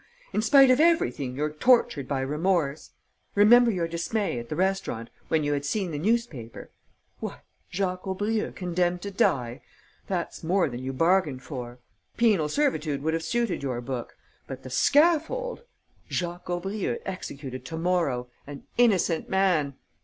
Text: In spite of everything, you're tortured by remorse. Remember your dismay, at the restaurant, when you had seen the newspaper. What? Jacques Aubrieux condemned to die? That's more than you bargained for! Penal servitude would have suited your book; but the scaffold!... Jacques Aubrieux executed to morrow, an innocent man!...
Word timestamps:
In 0.33 0.41
spite 0.41 0.71
of 0.71 0.79
everything, 0.79 1.35
you're 1.35 1.53
tortured 1.53 2.07
by 2.07 2.21
remorse. 2.21 2.89
Remember 3.35 3.69
your 3.69 3.87
dismay, 3.87 4.39
at 4.39 4.49
the 4.49 4.55
restaurant, 4.55 5.11
when 5.27 5.43
you 5.43 5.53
had 5.53 5.63
seen 5.63 5.91
the 5.91 5.99
newspaper. 5.99 6.71
What? 7.19 7.43
Jacques 7.71 8.07
Aubrieux 8.07 8.51
condemned 8.53 9.03
to 9.03 9.11
die? 9.11 9.61
That's 10.07 10.43
more 10.43 10.69
than 10.69 10.79
you 10.79 10.91
bargained 10.91 11.43
for! 11.43 11.77
Penal 12.17 12.49
servitude 12.49 13.03
would 13.03 13.13
have 13.13 13.21
suited 13.21 13.61
your 13.61 13.79
book; 13.79 14.17
but 14.47 14.63
the 14.63 14.71
scaffold!... 14.71 15.61
Jacques 16.09 16.49
Aubrieux 16.49 16.97
executed 17.05 17.63
to 17.65 17.77
morrow, 17.77 18.27
an 18.47 18.63
innocent 18.79 19.29
man!... 19.29 19.75